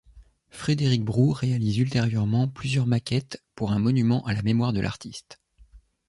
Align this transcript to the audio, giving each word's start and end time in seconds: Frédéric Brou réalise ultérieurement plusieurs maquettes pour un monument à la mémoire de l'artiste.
Frédéric 0.49 1.03
Brou 1.03 1.31
réalise 1.31 1.77
ultérieurement 1.77 2.47
plusieurs 2.47 2.87
maquettes 2.87 3.39
pour 3.53 3.71
un 3.71 3.77
monument 3.77 4.25
à 4.25 4.33
la 4.33 4.41
mémoire 4.41 4.73
de 4.73 4.79
l'artiste. 4.79 5.39